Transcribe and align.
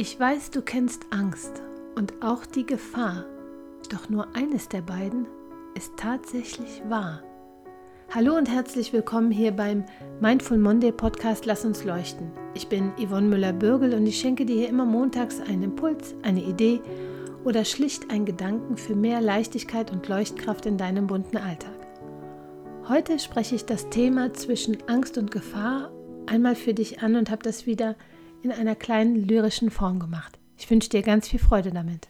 Ich 0.00 0.20
weiß, 0.20 0.52
du 0.52 0.62
kennst 0.62 1.06
Angst 1.10 1.60
und 1.96 2.22
auch 2.22 2.46
die 2.46 2.64
Gefahr, 2.64 3.24
doch 3.90 4.08
nur 4.08 4.28
eines 4.36 4.68
der 4.68 4.80
beiden 4.80 5.26
ist 5.74 5.90
tatsächlich 5.96 6.82
wahr. 6.88 7.24
Hallo 8.14 8.36
und 8.36 8.48
herzlich 8.48 8.92
willkommen 8.92 9.32
hier 9.32 9.50
beim 9.50 9.84
Mindful 10.20 10.58
Monday 10.58 10.92
Podcast 10.92 11.46
Lass 11.46 11.64
uns 11.64 11.82
leuchten. 11.82 12.30
Ich 12.54 12.68
bin 12.68 12.92
Yvonne 12.96 13.26
Müller-Bürgel 13.26 13.92
und 13.92 14.06
ich 14.06 14.20
schenke 14.20 14.46
dir 14.46 14.54
hier 14.54 14.68
immer 14.68 14.84
montags 14.84 15.40
einen 15.40 15.64
Impuls, 15.64 16.14
eine 16.22 16.44
Idee 16.44 16.80
oder 17.42 17.64
schlicht 17.64 18.08
einen 18.08 18.24
Gedanken 18.24 18.76
für 18.76 18.94
mehr 18.94 19.20
Leichtigkeit 19.20 19.90
und 19.90 20.06
Leuchtkraft 20.06 20.64
in 20.66 20.78
deinem 20.78 21.08
bunten 21.08 21.38
Alltag. 21.38 21.74
Heute 22.88 23.18
spreche 23.18 23.56
ich 23.56 23.64
das 23.64 23.90
Thema 23.90 24.32
zwischen 24.32 24.78
Angst 24.86 25.18
und 25.18 25.32
Gefahr 25.32 25.90
einmal 26.26 26.54
für 26.54 26.72
dich 26.72 27.02
an 27.02 27.16
und 27.16 27.32
habe 27.32 27.42
das 27.42 27.66
wieder 27.66 27.96
in 28.42 28.52
einer 28.52 28.76
kleinen 28.76 29.16
lyrischen 29.16 29.70
Form 29.70 29.98
gemacht. 30.00 30.38
Ich 30.56 30.70
wünsche 30.70 30.90
dir 30.90 31.02
ganz 31.02 31.28
viel 31.28 31.38
Freude 31.38 31.70
damit. 31.70 32.08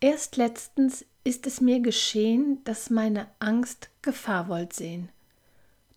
Erst 0.00 0.36
letztens 0.36 1.04
ist 1.24 1.46
es 1.46 1.60
mir 1.60 1.80
geschehen, 1.80 2.62
dass 2.64 2.90
meine 2.90 3.28
Angst 3.38 3.90
Gefahr 4.02 4.48
wollt 4.48 4.72
sehen. 4.72 5.08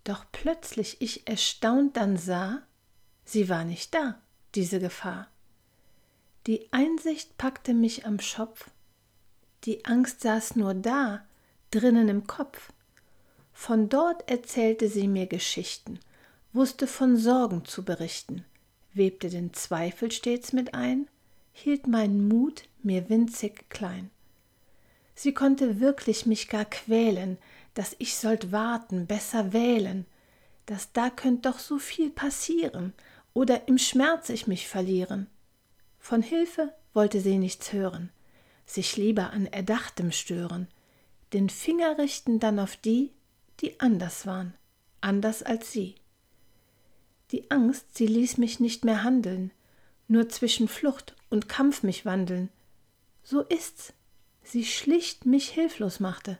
Doch 0.03 0.25
plötzlich 0.31 1.01
ich 1.01 1.27
erstaunt 1.27 1.97
dann 1.97 2.17
sah, 2.17 2.63
sie 3.25 3.49
war 3.49 3.63
nicht 3.63 3.93
da, 3.93 4.19
diese 4.55 4.79
Gefahr. 4.79 5.27
Die 6.47 6.71
Einsicht 6.71 7.37
packte 7.37 7.73
mich 7.73 8.05
am 8.05 8.19
Schopf, 8.19 8.71
die 9.65 9.85
Angst 9.85 10.21
saß 10.21 10.55
nur 10.55 10.73
da, 10.73 11.25
drinnen 11.69 12.07
im 12.07 12.25
Kopf. 12.25 12.71
Von 13.51 13.89
dort 13.89 14.29
erzählte 14.29 14.87
sie 14.87 15.07
mir 15.07 15.27
Geschichten, 15.27 15.99
wusste 16.53 16.87
von 16.87 17.17
Sorgen 17.17 17.65
zu 17.65 17.83
berichten, 17.83 18.45
webte 18.93 19.29
den 19.29 19.53
Zweifel 19.53 20.11
stets 20.11 20.53
mit 20.53 20.73
ein, 20.73 21.07
hielt 21.51 21.87
meinen 21.87 22.27
Mut 22.27 22.63
mir 22.81 23.09
winzig 23.09 23.69
klein. 23.69 24.09
Sie 25.15 25.33
konnte 25.33 25.79
wirklich 25.79 26.25
mich 26.25 26.47
gar 26.47 26.65
quälen, 26.65 27.37
dass 27.73 27.95
ich 27.99 28.15
sollt 28.15 28.51
warten, 28.51 29.05
besser 29.05 29.53
wählen, 29.53 30.05
dass 30.65 30.91
da 30.93 31.09
könnt 31.09 31.45
doch 31.45 31.59
so 31.59 31.77
viel 31.77 32.09
passieren 32.09 32.93
oder 33.33 33.67
im 33.67 33.77
Schmerz 33.77 34.29
ich 34.29 34.47
mich 34.47 34.67
verlieren. 34.67 35.27
Von 35.97 36.21
Hilfe 36.21 36.73
wollte 36.93 37.19
sie 37.21 37.37
nichts 37.37 37.73
hören, 37.73 38.11
sich 38.65 38.97
lieber 38.97 39.31
an 39.31 39.45
Erdachtem 39.45 40.11
stören, 40.11 40.67
den 41.33 41.49
Finger 41.49 41.97
richten 41.97 42.39
dann 42.39 42.59
auf 42.59 42.75
die, 42.75 43.11
die 43.59 43.79
anders 43.79 44.25
waren, 44.25 44.53
anders 45.01 45.43
als 45.43 45.71
sie. 45.71 45.95
Die 47.31 47.51
Angst, 47.51 47.95
sie 47.95 48.07
ließ 48.07 48.37
mich 48.37 48.59
nicht 48.59 48.85
mehr 48.85 49.03
handeln, 49.03 49.51
nur 50.07 50.29
zwischen 50.29 50.67
Flucht 50.67 51.15
und 51.29 51.47
Kampf 51.47 51.83
mich 51.83 52.05
wandeln. 52.05 52.49
So 53.23 53.41
ist's. 53.41 53.93
Sie 54.41 54.65
schlicht 54.65 55.27
mich 55.27 55.49
hilflos 55.49 55.99
machte, 55.99 56.39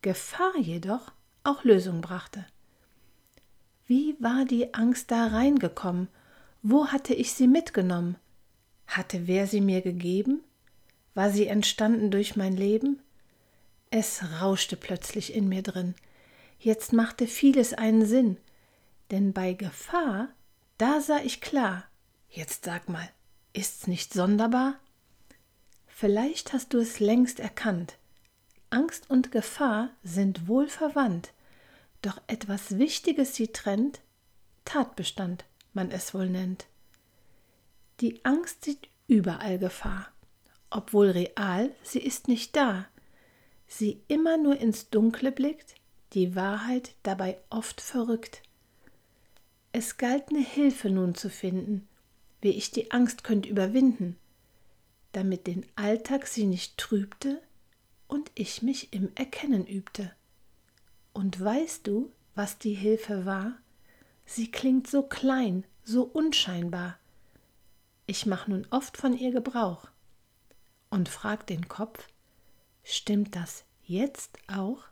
Gefahr 0.00 0.56
jedoch 0.56 1.10
auch 1.42 1.64
Lösung 1.64 2.00
brachte. 2.00 2.46
Wie 3.86 4.14
war 4.20 4.44
die 4.44 4.74
Angst 4.74 5.10
da 5.10 5.26
reingekommen? 5.26 6.06
Wo 6.62 6.88
hatte 6.88 7.14
ich 7.14 7.32
sie 7.32 7.48
mitgenommen? 7.48 8.16
Hatte 8.86 9.26
wer 9.26 9.48
sie 9.48 9.60
mir 9.60 9.80
gegeben? 9.80 10.44
War 11.14 11.30
sie 11.30 11.48
entstanden 11.48 12.12
durch 12.12 12.36
mein 12.36 12.56
Leben? 12.56 13.00
Es 13.90 14.22
rauschte 14.40 14.76
plötzlich 14.76 15.34
in 15.34 15.48
mir 15.48 15.62
drin. 15.62 15.96
Jetzt 16.60 16.92
machte 16.92 17.26
vieles 17.26 17.74
einen 17.74 18.06
Sinn 18.06 18.36
denn 19.10 19.32
bei 19.32 19.52
Gefahr, 19.52 20.28
da 20.76 21.00
sah 21.00 21.18
ich 21.18 21.40
klar. 21.40 21.84
Jetzt 22.30 22.64
sag 22.64 22.88
mal, 22.88 23.08
ist's 23.52 23.86
nicht 23.86 24.12
sonderbar? 24.12 24.78
Vielleicht 25.86 26.52
hast 26.52 26.74
du 26.74 26.78
es 26.78 27.00
längst 27.00 27.40
erkannt. 27.40 27.98
Angst 28.70 29.10
und 29.10 29.32
Gefahr 29.32 29.90
sind 30.02 30.46
wohl 30.46 30.68
verwandt, 30.68 31.32
doch 32.02 32.20
etwas 32.26 32.78
Wichtiges 32.78 33.34
sie 33.34 33.48
trennt, 33.48 34.00
Tatbestand 34.64 35.44
man 35.72 35.90
es 35.90 36.12
wohl 36.12 36.28
nennt. 36.28 36.66
Die 38.00 38.24
Angst 38.24 38.64
sieht 38.64 38.88
überall 39.06 39.58
Gefahr, 39.58 40.08
obwohl 40.70 41.10
real 41.10 41.74
sie 41.82 42.00
ist 42.00 42.28
nicht 42.28 42.54
da. 42.54 42.86
Sie 43.66 44.02
immer 44.08 44.36
nur 44.36 44.56
ins 44.58 44.90
Dunkle 44.90 45.32
blickt, 45.32 45.74
die 46.12 46.36
Wahrheit 46.36 46.94
dabei 47.02 47.38
oft 47.50 47.80
verrückt. 47.80 48.42
Es 49.72 49.96
galt 49.96 50.30
ne 50.30 50.40
Hilfe 50.40 50.90
nun 50.90 51.14
zu 51.14 51.28
finden, 51.28 51.86
wie 52.40 52.50
ich 52.50 52.70
die 52.70 52.90
Angst 52.90 53.24
könnt 53.24 53.46
überwinden, 53.46 54.16
damit 55.12 55.46
den 55.46 55.66
Alltag 55.76 56.26
sie 56.26 56.46
nicht 56.46 56.78
trübte 56.78 57.40
und 58.06 58.30
ich 58.34 58.62
mich 58.62 58.92
im 58.92 59.10
Erkennen 59.14 59.66
übte. 59.66 60.12
Und 61.12 61.40
weißt 61.40 61.86
du, 61.86 62.10
was 62.34 62.58
die 62.58 62.74
Hilfe 62.74 63.26
war? 63.26 63.58
Sie 64.24 64.50
klingt 64.50 64.86
so 64.86 65.02
klein, 65.02 65.64
so 65.84 66.02
unscheinbar. 66.02 66.98
Ich 68.06 68.26
mach 68.26 68.46
nun 68.46 68.66
oft 68.70 68.96
von 68.96 69.16
ihr 69.16 69.32
Gebrauch 69.32 69.88
und 70.90 71.08
frag 71.08 71.46
den 71.46 71.68
Kopf, 71.68 72.08
stimmt 72.84 73.36
das 73.36 73.64
jetzt 73.84 74.38
auch? 74.46 74.84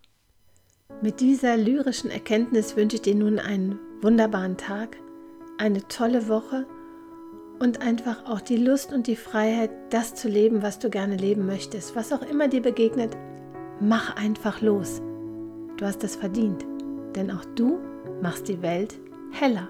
Mit 1.03 1.21
dieser 1.21 1.57
lyrischen 1.57 2.11
Erkenntnis 2.11 2.75
wünsche 2.75 2.97
ich 2.97 3.03
dir 3.03 3.15
nun 3.15 3.39
einen 3.39 3.79
wunderbaren 4.01 4.57
Tag, 4.57 4.97
eine 5.59 5.87
tolle 5.89 6.27
Woche 6.27 6.67
und 7.59 7.83
einfach 7.83 8.25
auch 8.25 8.41
die 8.41 8.57
Lust 8.57 8.93
und 8.93 9.07
die 9.07 9.17
Freiheit, 9.17 9.71
das 9.91 10.15
zu 10.15 10.29
leben, 10.29 10.63
was 10.63 10.79
du 10.79 10.89
gerne 10.89 11.17
leben 11.17 11.45
möchtest. 11.45 11.97
Was 11.97 12.13
auch 12.13 12.23
immer 12.23 12.49
dir 12.49 12.63
begegnet, 12.63 13.15
mach 13.79 14.17
einfach 14.17 14.63
los. 14.63 15.03
Du 15.77 15.85
hast 15.85 16.03
es 16.03 16.17
verdient, 16.17 16.65
denn 17.15 17.31
auch 17.31 17.45
du 17.57 17.79
machst 18.23 18.49
die 18.49 18.63
Welt 18.63 18.99
heller. 19.33 19.69